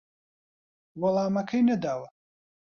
[1.01, 2.07] وەڵامەکەی نەداوە